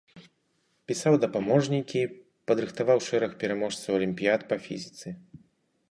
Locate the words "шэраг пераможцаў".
3.09-3.91